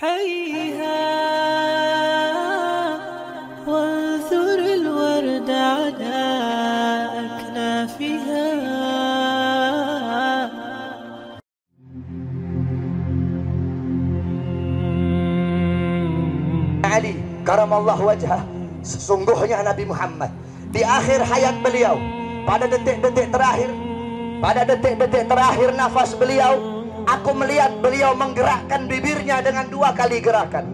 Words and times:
حيها 0.00 1.04
وانثر 3.66 4.58
الورد 4.58 5.50
على 5.50 6.20
أكنافها 7.20 8.48
Ali 16.90 17.20
karamallah 17.44 18.00
wajah 18.00 18.40
sesungguhnya 18.80 19.60
Nabi 19.60 19.84
Muhammad 19.84 20.32
di 20.72 20.80
akhir 20.80 21.20
hayat 21.28 21.60
beliau 21.60 22.00
pada 22.48 22.64
detik-detik 22.64 23.28
terakhir 23.28 23.68
pada 24.40 24.64
detik-detik 24.64 25.28
terakhir 25.28 25.76
nafas 25.76 26.16
beliau 26.16 26.73
aku 27.05 27.31
melihat 27.37 27.71
beliau 27.79 28.17
menggerakkan 28.17 28.89
bibirnya 28.89 29.41
dengan 29.45 29.69
dua 29.69 29.93
kali 29.93 30.19
gerakan. 30.19 30.65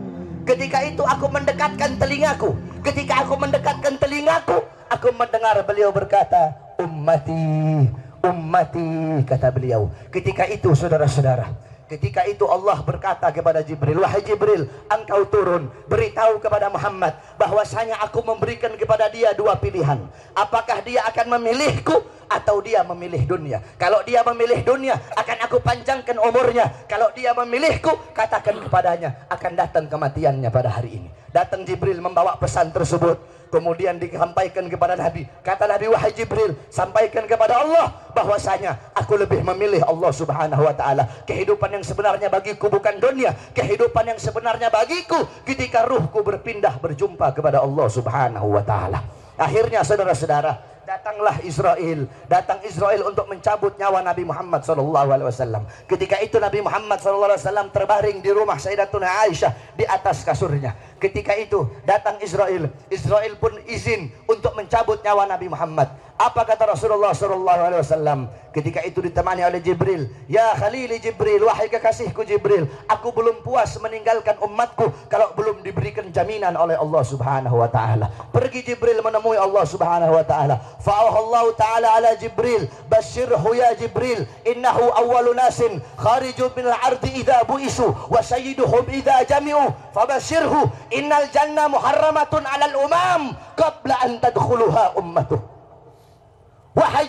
Ketika 0.48 0.82
itu 0.84 1.04
aku 1.06 1.30
mendekatkan 1.30 2.02
telingaku. 2.02 2.58
Ketika 2.82 3.22
aku 3.22 3.38
mendekatkan 3.38 3.94
telingaku 4.02 4.58
aku 4.92 5.08
mendengar 5.16 5.56
beliau 5.64 5.94
berkata 5.96 6.52
ummati 6.82 7.88
ummati 8.26 9.22
kata 9.24 9.48
beliau. 9.54 9.88
Ketika 10.12 10.50
itu 10.50 10.76
saudara-saudara 10.76 11.71
Ketika 11.92 12.24
itu 12.24 12.48
Allah 12.48 12.80
berkata 12.88 13.28
kepada 13.36 13.60
Jibril, 13.60 14.00
"Wahai 14.00 14.24
Jibril, 14.24 14.64
engkau 14.88 15.28
turun, 15.28 15.68
beritahu 15.92 16.40
kepada 16.40 16.72
Muhammad 16.72 17.20
bahwasanya 17.36 18.00
aku 18.00 18.24
memberikan 18.24 18.72
kepada 18.80 19.12
dia 19.12 19.36
dua 19.36 19.60
pilihan. 19.60 20.00
Apakah 20.32 20.80
dia 20.88 21.04
akan 21.12 21.36
memilihku 21.36 22.00
atau 22.32 22.64
dia 22.64 22.80
memilih 22.88 23.28
dunia? 23.28 23.60
Kalau 23.76 24.00
dia 24.08 24.24
memilih 24.24 24.64
dunia, 24.64 24.96
akan 25.20 25.38
aku 25.44 25.60
panjangkan 25.60 26.16
umurnya. 26.16 26.88
Kalau 26.88 27.12
dia 27.12 27.36
memilihku, 27.36 27.92
katakan 28.16 28.56
kepadanya 28.64 29.28
akan 29.28 29.52
datang 29.60 29.92
kematiannya 29.92 30.48
pada 30.48 30.72
hari 30.72 30.96
ini." 30.96 31.12
Datang 31.36 31.68
Jibril 31.68 32.00
membawa 32.00 32.40
pesan 32.40 32.72
tersebut. 32.72 33.20
Kemudian 33.52 34.00
disampaikan 34.00 34.72
kepada 34.72 34.96
Nabi. 34.96 35.28
Kata 35.44 35.68
Nabi, 35.68 35.92
wahai 35.92 36.16
Jibril, 36.16 36.56
sampaikan 36.72 37.28
kepada 37.28 37.60
Allah 37.60 37.92
bahwasanya 38.16 38.96
aku 38.96 39.20
lebih 39.20 39.44
memilih 39.44 39.84
Allah 39.84 40.12
Subhanahu 40.16 40.64
wa 40.64 40.72
taala. 40.72 41.04
Kehidupan 41.28 41.68
yang 41.76 41.84
sebenarnya 41.84 42.32
bagiku 42.32 42.72
bukan 42.72 42.96
dunia, 43.04 43.36
kehidupan 43.52 44.08
yang 44.08 44.20
sebenarnya 44.24 44.72
bagiku 44.72 45.28
ketika 45.44 45.84
ruhku 45.84 46.24
berpindah 46.24 46.80
berjumpa 46.80 47.36
kepada 47.36 47.60
Allah 47.60 47.92
Subhanahu 47.92 48.56
wa 48.56 48.64
taala. 48.64 49.04
Akhirnya 49.36 49.84
saudara-saudara, 49.84 50.72
datanglah 50.92 51.40
Israel 51.48 52.10
datang 52.28 52.60
Israel 52.68 53.08
untuk 53.08 53.30
mencabut 53.30 53.78
nyawa 53.80 54.04
Nabi 54.04 54.28
Muhammad 54.28 54.66
SAW 54.66 55.64
ketika 55.88 56.20
itu 56.20 56.36
Nabi 56.42 56.60
Muhammad 56.60 57.00
SAW 57.00 57.72
terbaring 57.72 58.20
di 58.20 58.32
rumah 58.34 58.60
Sayyidatuna 58.60 59.08
Aisyah 59.24 59.78
di 59.78 59.86
atas 59.88 60.26
kasurnya 60.26 60.74
ketika 61.02 61.34
itu 61.34 61.66
datang 61.82 62.22
Israel. 62.22 62.70
Israel 62.94 63.34
pun 63.42 63.58
izin 63.66 64.14
untuk 64.30 64.54
mencabut 64.54 65.02
nyawa 65.02 65.26
Nabi 65.26 65.50
Muhammad. 65.50 65.90
Apa 66.22 66.46
kata 66.46 66.78
Rasulullah 66.78 67.18
SAW 67.18 68.30
ketika 68.54 68.86
itu 68.86 69.02
ditemani 69.02 69.42
oleh 69.42 69.58
Jibril 69.58 70.06
ya 70.30 70.54
Khalili 70.54 71.02
Jibril 71.02 71.42
wahai 71.50 71.66
kekasihku 71.66 72.22
Jibril 72.22 72.70
aku 72.86 73.10
belum 73.10 73.42
puas 73.42 73.74
meninggalkan 73.82 74.38
umatku 74.38 75.10
kalau 75.10 75.34
belum 75.34 75.66
diberikan 75.66 76.06
jaminan 76.14 76.54
oleh 76.54 76.78
Allah 76.78 77.02
Subhanahu 77.02 77.58
wa 77.58 77.66
taala. 77.66 78.06
Pergi 78.30 78.62
Jibril 78.62 79.02
menemui 79.02 79.34
Allah 79.34 79.66
Subhanahu 79.66 80.14
wa 80.14 80.22
taala 80.22 80.62
فأوحى 80.86 81.20
الله 81.20 81.52
تعالى 81.52 81.88
على 81.88 82.16
جبريل. 82.16 82.68
بشره 82.92 83.44
يا 83.56 83.74
جبريل. 83.74 84.26
إنه 84.48 84.78
أول 84.98 85.36
ناس 85.36 85.64
خارج 85.98 86.40
من 86.58 86.66
العرض 86.66 87.06
إذا 87.06 87.42
بئسوا 87.42 87.92
وسيدهم 88.10 88.86
إذا 88.90 89.24
جمعوا. 89.24 89.70
فبشره 89.96 90.70
إن 90.96 91.14
الجنة 91.14 91.68
محرمة 91.68 92.34
على 92.46 92.66
الأمم 92.66 93.34
قبل 93.58 93.92
أن 93.92 94.22
تدخلها 94.22 94.94
أمته 94.98 95.51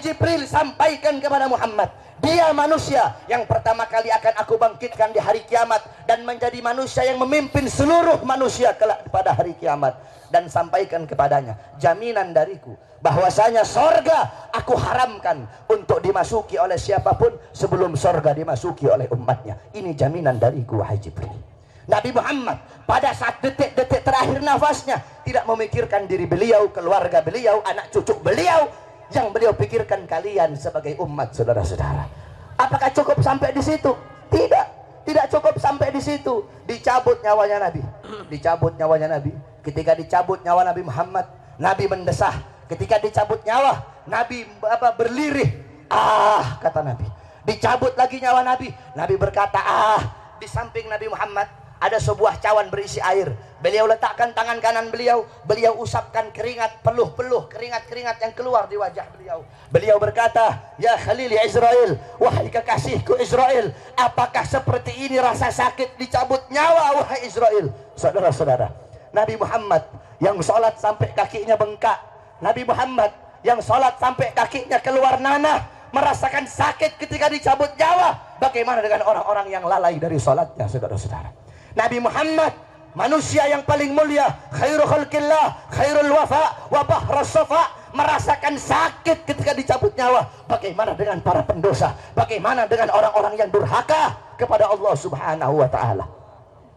Jibril 0.02 0.42
sampaikan 0.50 1.22
kepada 1.22 1.46
Muhammad 1.46 1.94
Dia 2.18 2.50
manusia 2.50 3.14
yang 3.30 3.46
pertama 3.46 3.86
kali 3.86 4.10
akan 4.10 4.34
aku 4.42 4.58
bangkitkan 4.58 5.14
di 5.14 5.22
hari 5.22 5.46
kiamat 5.46 5.86
Dan 6.04 6.26
menjadi 6.26 6.58
manusia 6.58 7.06
yang 7.06 7.22
memimpin 7.22 7.70
seluruh 7.70 8.18
manusia 8.26 8.74
kelak 8.74 9.06
pada 9.08 9.32
hari 9.32 9.54
kiamat. 9.54 9.94
Dan 10.32 10.48
sampaikan 10.48 11.04
kepadanya 11.04 11.60
jaminan 11.76 12.32
dariku 12.32 12.72
bahwasanya 13.04 13.66
sorga 13.66 14.48
aku 14.54 14.72
haramkan 14.78 15.44
untuk 15.68 16.00
dimasuki 16.00 16.56
oleh 16.56 16.80
siapa 16.80 17.12
pun 17.18 17.36
sebelum 17.52 17.92
sorga 17.98 18.32
dimasuki 18.32 18.88
oleh 18.88 19.10
umatnya. 19.12 19.60
Ini 19.76 19.92
jaminan 19.92 20.40
dariku 20.40 20.80
wahai 20.80 20.96
Jibril. 20.96 21.52
Nabi 21.84 22.14
Muhammad 22.14 22.62
pada 22.86 23.10
saat 23.10 23.42
detik-detik 23.42 24.06
terakhir 24.06 24.38
nafasnya 24.38 25.02
tidak 25.26 25.44
memikirkan 25.50 26.06
diri 26.06 26.30
beliau, 26.30 26.70
keluarga 26.70 27.20
beliau, 27.20 27.58
anak 27.66 27.90
cucu 27.90 28.14
beliau 28.22 28.70
yang 29.14 29.28
beliau 29.30 29.52
pikirkan 29.52 30.04
kalian 30.08 30.56
sebagai 30.56 30.96
umat 31.00 31.32
saudara-saudara. 31.36 32.08
Apakah 32.56 32.90
cukup 32.92 33.18
sampai 33.20 33.52
di 33.52 33.62
situ? 33.62 33.92
Tidak. 34.32 34.66
Tidak 35.02 35.26
cukup 35.28 35.54
sampai 35.58 35.90
di 35.90 35.98
situ. 35.98 36.46
Dicabut 36.64 37.18
nyawanya 37.20 37.68
Nabi. 37.68 37.82
Dicabut 38.30 38.72
nyawanya 38.78 39.18
Nabi. 39.18 39.34
Ketika 39.62 39.98
dicabut 39.98 40.38
nyawa 40.46 40.62
Nabi 40.66 40.82
Muhammad, 40.86 41.26
Nabi 41.58 41.84
mendesah. 41.90 42.34
Ketika 42.70 43.02
dicabut 43.02 43.42
nyawa, 43.42 43.82
Nabi 44.06 44.46
apa 44.64 44.94
berlirih. 44.94 45.50
Ah, 45.90 46.56
kata 46.62 46.80
Nabi. 46.80 47.04
Dicabut 47.42 47.92
lagi 47.98 48.22
nyawa 48.22 48.46
Nabi. 48.46 48.70
Nabi 48.94 49.14
berkata, 49.18 49.58
"Ah." 49.60 50.02
Di 50.38 50.46
samping 50.50 50.90
Nabi 50.90 51.06
Muhammad 51.06 51.61
ada 51.82 51.98
sebuah 51.98 52.38
cawan 52.38 52.70
berisi 52.70 53.02
air. 53.02 53.34
Beliau 53.58 53.90
letakkan 53.90 54.30
tangan 54.30 54.62
kanan 54.62 54.94
beliau, 54.94 55.26
beliau 55.42 55.74
usapkan 55.82 56.30
keringat, 56.30 56.78
peluh-peluh 56.86 57.50
keringat-keringat 57.50 58.22
yang 58.22 58.32
keluar 58.38 58.70
di 58.70 58.78
wajah 58.78 59.06
beliau. 59.10 59.42
Beliau 59.66 59.98
berkata, 59.98 60.62
"Ya 60.78 60.94
Khalil 60.94 61.34
ya 61.34 61.42
Israel, 61.42 61.98
wahai 62.22 62.46
kekasihku 62.50 63.18
Israel, 63.18 63.74
apakah 63.98 64.46
seperti 64.46 64.94
ini 64.94 65.18
rasa 65.18 65.50
sakit 65.50 65.98
dicabut 65.98 66.46
nyawa 66.54 67.02
wahai 67.02 67.26
Israel?" 67.26 67.70
Saudara-saudara, 67.98 68.70
Nabi 69.10 69.34
Muhammad 69.34 69.82
yang 70.22 70.38
sholat 70.38 70.78
sampai 70.78 71.10
kakinya 71.14 71.58
bengkak, 71.58 71.98
Nabi 72.38 72.62
Muhammad 72.62 73.10
yang 73.42 73.58
sholat 73.58 73.98
sampai 73.98 74.30
kakinya 74.34 74.78
keluar 74.78 75.18
nanah, 75.18 75.66
merasakan 75.90 76.46
sakit 76.46 76.98
ketika 76.98 77.26
dicabut 77.26 77.74
nyawa. 77.74 78.38
Bagaimana 78.38 78.82
dengan 78.82 79.06
orang-orang 79.06 79.46
yang 79.50 79.62
lalai 79.66 79.98
dari 79.98 80.18
sholatnya, 80.18 80.66
saudara-saudara? 80.66 81.41
Nabi 81.72 81.98
Muhammad 82.00 82.52
manusia 82.92 83.48
yang 83.48 83.64
paling 83.64 83.96
mulia 83.96 84.28
khairul 84.52 84.84
khalqillah 84.84 85.72
khairul 85.72 86.12
wafa 86.12 86.68
wa 86.68 86.82
bahras 86.84 87.32
safa 87.32 87.82
merasakan 87.92 88.56
sakit 88.56 89.28
ketika 89.28 89.52
dicabut 89.52 89.92
nyawa. 89.96 90.24
Bagaimana 90.48 90.96
dengan 90.96 91.20
para 91.20 91.44
pendosa? 91.44 91.92
Bagaimana 92.16 92.64
dengan 92.64 92.88
orang-orang 92.92 93.36
yang 93.36 93.50
durhaka 93.52 94.16
kepada 94.40 94.68
Allah 94.68 94.94
Subhanahu 94.96 95.60
wa 95.60 95.68
taala? 95.68 96.08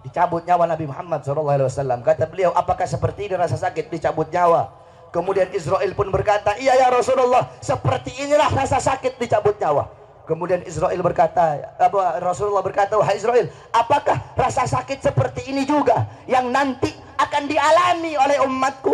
Dicabut 0.04 0.46
nyawa 0.46 0.70
Nabi 0.70 0.86
Muhammad 0.86 1.26
SAW 1.26 2.06
kata 2.06 2.30
beliau 2.30 2.54
apakah 2.54 2.86
seperti 2.86 3.26
ini 3.32 3.36
rasa 3.40 3.58
sakit 3.58 3.90
dicabut 3.90 4.30
nyawa? 4.30 4.70
Kemudian 5.10 5.48
Israel 5.56 5.88
pun 5.96 6.12
berkata 6.12 6.60
iya 6.60 6.76
ya 6.76 6.92
Rasulullah 6.92 7.48
seperti 7.64 8.12
inilah 8.20 8.52
rasa 8.52 8.78
sakit 8.78 9.18
dicabut 9.18 9.56
nyawa. 9.58 9.88
Kemudian 10.26 10.66
Israel 10.66 10.98
berkata, 11.06 11.78
apa 11.78 12.18
Rasulullah 12.18 12.66
berkata, 12.66 12.98
"Wahai 12.98 13.22
Israel, 13.22 13.46
apakah 13.70 14.18
rasa 14.36 14.68
sakit 14.68 15.00
seperti 15.02 15.50
ini 15.50 15.64
juga 15.64 16.06
yang 16.30 16.52
nanti 16.52 16.92
akan 17.16 17.44
dialami 17.50 18.14
oleh 18.20 18.38
umatku?" 18.44 18.94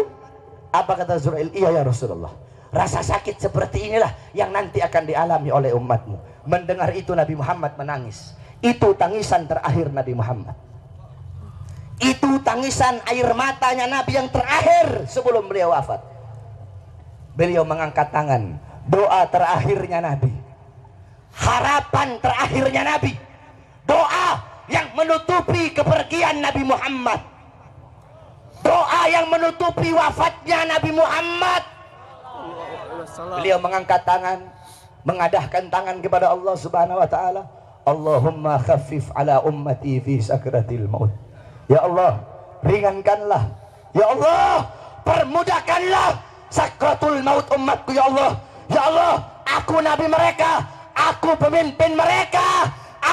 Apa 0.71 0.95
kata 0.95 1.19
Israel? 1.19 1.51
"Iya 1.51 1.69
ya 1.75 1.81
Rasulullah. 1.83 2.31
Rasa 2.71 3.03
sakit 3.03 3.35
seperti 3.43 3.91
inilah 3.91 4.15
yang 4.31 4.55
nanti 4.55 4.79
akan 4.79 5.03
dialami 5.03 5.49
oleh 5.51 5.75
umatmu." 5.75 6.47
Mendengar 6.47 6.89
itu 6.95 7.11
Nabi 7.11 7.35
Muhammad 7.35 7.75
menangis. 7.75 8.37
Itu 8.63 8.93
tangisan 8.95 9.49
terakhir 9.49 9.91
Nabi 9.91 10.13
Muhammad. 10.15 10.55
Itu 12.01 12.41
tangisan 12.41 13.01
air 13.09 13.29
matanya 13.35 13.85
Nabi 13.85 14.17
yang 14.17 14.29
terakhir 14.31 15.05
sebelum 15.05 15.45
beliau 15.49 15.73
wafat. 15.73 16.01
Beliau 17.37 17.61
mengangkat 17.61 18.09
tangan, 18.09 18.57
doa 18.89 19.21
terakhirnya 19.29 20.01
Nabi 20.01 20.41
harapan 21.35 22.19
terakhirnya 22.19 22.81
Nabi 22.83 23.11
yang 24.69 24.91
menutupi 24.93 25.73
kepergian 25.73 26.43
Nabi 26.43 26.63
Muhammad. 26.67 27.19
Doa 28.61 29.01
yang 29.09 29.25
menutupi 29.31 29.89
wafatnya 29.89 30.69
Nabi 30.69 30.91
Muhammad. 30.93 31.63
Beliau 33.41 33.57
mengangkat 33.57 34.05
tangan 34.05 34.37
mengadahkan 35.01 35.65
tangan 35.73 35.97
kepada 36.01 36.29
Allah 36.29 36.53
subhanahu 36.53 37.01
wa 37.01 37.09
ta'ala. 37.09 37.43
Allahumma 37.81 38.61
khafif 38.61 39.09
ala 39.17 39.41
ummati 39.41 39.97
fi 39.97 40.21
sakratil 40.21 40.85
maut. 40.85 41.09
Ya 41.65 41.81
Allah 41.81 42.21
ringankanlah. 42.61 43.49
Ya 43.97 44.05
Allah 44.05 44.69
permudahkanlah 45.01 46.21
sakratul 46.53 47.25
maut 47.25 47.49
umatku 47.49 47.91
ya 47.97 48.05
Allah. 48.05 48.37
Ya 48.69 48.81
Allah 48.85 49.13
aku 49.49 49.81
nabi 49.81 50.05
mereka. 50.05 50.61
Aku 50.93 51.33
pemimpin 51.39 51.97
mereka. 51.97 52.69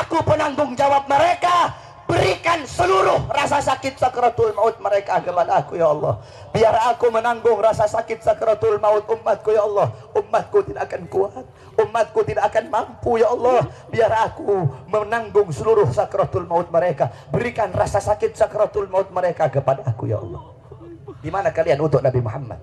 Aku 0.08 0.24
penanggung 0.24 0.72
jawab 0.72 1.04
mereka. 1.04 1.68
berikan 2.08 2.64
seluruh 2.64 3.28
rasa 3.28 3.60
sakit 3.60 4.00
sakratul 4.00 4.56
maut 4.56 4.80
mereka 4.80 5.20
kepada 5.20 5.60
aku 5.60 5.76
ya 5.76 5.92
Allah. 5.92 6.16
Biar 6.48 6.72
aku 6.88 7.12
menanggung 7.12 7.60
rasa 7.60 7.84
sakit 7.84 8.24
sakratul 8.24 8.80
maut 8.80 9.04
umatku 9.04 9.52
ya 9.52 9.68
Allah. 9.68 9.92
Umatku 10.16 10.64
tidak 10.64 10.88
akan 10.88 11.04
kuat. 11.12 11.44
Umatku 11.76 12.24
tidak 12.24 12.48
akan 12.48 12.64
mampu 12.72 13.20
ya 13.20 13.28
Allah. 13.28 13.68
Biar 13.92 14.08
aku 14.08 14.64
menanggung 14.88 15.52
seluruh 15.52 15.92
sakratul 15.92 16.48
maut 16.48 16.72
mereka. 16.72 17.12
Berikan 17.28 17.68
rasa 17.76 18.00
sakit 18.00 18.32
sakratul 18.32 18.88
maut 18.88 19.12
mereka 19.12 19.52
kepada 19.52 19.84
aku 19.84 20.08
ya 20.08 20.24
Allah. 20.24 20.56
Di 21.20 21.28
mana 21.28 21.52
kalian 21.52 21.84
untuk 21.84 22.00
Nabi 22.00 22.24
Muhammad? 22.24 22.56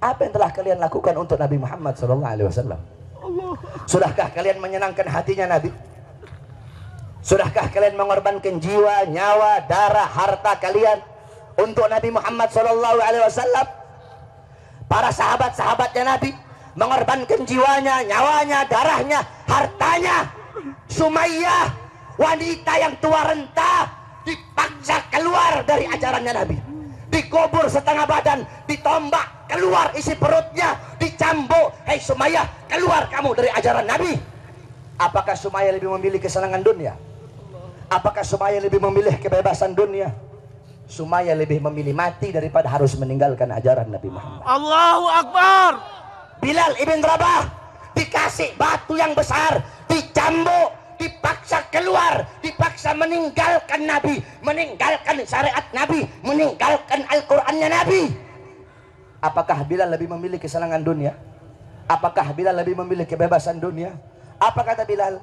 Apa 0.00 0.24
yang 0.24 0.32
telah 0.32 0.48
kalian 0.48 0.80
lakukan 0.80 1.12
untuk 1.20 1.36
Nabi 1.36 1.60
Muhammad 1.60 2.00
sallallahu 2.00 2.32
alaihi 2.32 2.48
wasallam? 2.48 2.80
Sudahkah 3.84 4.32
kalian 4.32 4.64
menyenangkan 4.64 5.04
hatinya 5.04 5.60
Nabi 5.60 5.68
Sudahkah 7.20 7.68
kalian 7.68 8.00
mengorbankan 8.00 8.56
jiwa, 8.56 9.04
nyawa, 9.12 9.68
darah, 9.68 10.08
harta 10.08 10.56
kalian 10.56 11.04
untuk 11.60 11.84
Nabi 11.92 12.08
Muhammad 12.08 12.48
sallallahu 12.48 12.96
alaihi 12.96 13.24
wasallam? 13.28 13.66
Para 14.88 15.12
sahabat-sahabatnya 15.12 16.16
Nabi 16.16 16.32
mengorbankan 16.80 17.44
jiwanya, 17.44 18.00
nyawanya, 18.08 18.64
darahnya, 18.66 19.20
hartanya. 19.44 20.32
Sumayyah, 20.88 21.70
wanita 22.16 22.72
yang 22.80 22.96
tua 22.98 23.20
renta, 23.28 23.86
dipaksa 24.24 25.04
keluar 25.12 25.60
dari 25.68 25.86
ajarannya 25.86 26.32
Nabi. 26.34 26.56
Dikubur 27.12 27.68
setengah 27.68 28.08
badan, 28.08 28.48
ditombak, 28.64 29.44
keluar 29.44 29.92
isi 29.92 30.16
perutnya, 30.16 30.74
dicambuk. 30.96 31.76
Hei 31.84 32.00
Sumayyah, 32.00 32.48
keluar 32.64 33.12
kamu 33.12 33.36
dari 33.36 33.52
ajaran 33.52 33.84
Nabi. 33.84 34.16
Apakah 34.96 35.36
Sumayyah 35.36 35.76
lebih 35.76 35.92
memilih 36.00 36.18
kesenangan 36.18 36.64
dunia? 36.64 36.96
Apakah 37.90 38.22
Sumayyah 38.22 38.62
lebih 38.62 38.78
memilih 38.78 39.18
kebebasan 39.18 39.74
dunia? 39.74 40.14
Sumayyah 40.86 41.34
lebih 41.34 41.58
memilih 41.58 41.90
mati 41.90 42.30
daripada 42.30 42.70
harus 42.70 42.94
meninggalkan 42.94 43.50
ajaran 43.50 43.90
Nabi 43.90 44.14
Muhammad. 44.14 44.46
Allahu 44.46 45.06
Akbar. 45.10 45.72
Bilal 46.38 46.78
ibn 46.78 47.02
Rabah 47.02 47.50
dikasih 47.98 48.54
batu 48.54 48.94
yang 48.94 49.10
besar, 49.12 49.58
dicambuk, 49.90 50.70
dipaksa 51.02 51.66
keluar, 51.74 52.30
dipaksa 52.38 52.94
meninggalkan 52.94 53.82
Nabi, 53.82 54.22
meninggalkan 54.40 55.26
syariat 55.26 55.66
Nabi, 55.74 56.06
meninggalkan 56.22 57.02
Al-Qur'annya 57.10 57.68
Nabi. 57.74 58.02
Apakah 59.18 59.66
Bilal 59.66 59.90
lebih 59.90 60.08
memilih 60.14 60.38
kesenangan 60.38 60.80
dunia? 60.80 61.18
Apakah 61.90 62.30
Bilal 62.38 62.54
lebih 62.54 62.78
memilih 62.86 63.04
kebebasan 63.04 63.58
dunia? 63.58 63.98
Apa 64.38 64.62
kata 64.62 64.86
Bilal? 64.86 65.18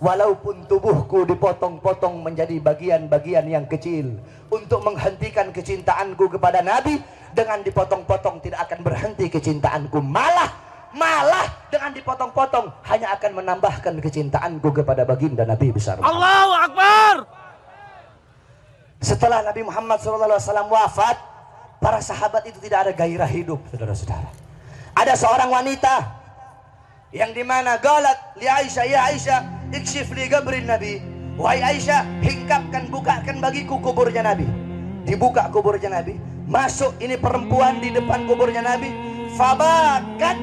Walaupun 0.00 0.64
tubuhku 0.64 1.28
dipotong-potong 1.28 2.24
menjadi 2.24 2.56
bagian-bagian 2.56 3.44
yang 3.44 3.68
kecil 3.68 4.16
untuk 4.48 4.80
menghentikan 4.80 5.52
kecintaanku 5.52 6.24
kepada 6.40 6.64
Nabi 6.64 6.96
dengan 7.36 7.60
dipotong-potong 7.60 8.40
tidak 8.40 8.64
akan 8.64 8.80
berhenti 8.80 9.28
kecintaanku 9.28 10.00
malah 10.00 10.70
malah 10.96 11.46
dengan 11.70 11.94
dipotong-potong 11.94 12.66
hanya 12.88 13.14
akan 13.14 13.44
menambahkan 13.44 13.94
kecintaanku 14.02 14.72
kepada 14.74 15.06
baginda 15.06 15.46
Nabi 15.46 15.70
besar. 15.70 16.00
Allahu 16.02 16.52
Akbar. 16.56 17.14
Setelah 19.00 19.40
Nabi 19.44 19.64
Muhammad 19.64 19.96
SAW 20.00 20.68
wafat, 20.68 21.16
para 21.80 22.00
sahabat 22.04 22.44
itu 22.44 22.60
tidak 22.60 22.88
ada 22.88 22.92
gairah 22.92 23.28
hidup, 23.28 23.60
saudara-saudara. 23.72 24.28
Ada 24.92 25.16
seorang 25.16 25.48
wanita 25.48 25.94
yang 27.12 27.32
di 27.32 27.40
mana 27.40 27.80
galat 27.80 28.36
li 28.36 28.44
Aisyah, 28.44 28.84
ya 28.84 29.00
Aisyah, 29.08 29.40
ikshif 29.74 30.10
li 30.14 30.26
gabrin 30.30 30.66
Nabi. 30.66 31.02
Wahai 31.40 31.64
Aisyah, 31.64 32.04
hingkapkan, 32.20 32.92
bukakan 32.92 33.40
bagiku 33.40 33.80
kuburnya 33.80 34.20
Nabi. 34.20 34.44
Dibuka 35.08 35.48
kuburnya 35.48 35.88
Nabi. 35.88 36.20
Masuk 36.44 36.98
ini 37.00 37.16
perempuan 37.16 37.80
di 37.80 37.88
depan 37.94 38.28
kuburnya 38.28 38.60
Nabi. 38.60 38.92
Fabakat 39.38 40.36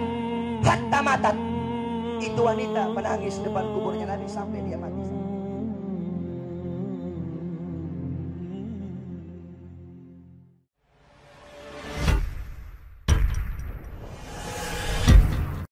hatta 0.66 1.00
matat. 1.06 1.36
Itu 2.18 2.42
wanita 2.42 2.90
menangis 2.98 3.38
depan 3.46 3.68
kuburnya 3.78 4.10
Nabi 4.10 4.26
sampai 4.26 4.66
dia 4.66 4.80
mati. 4.80 5.27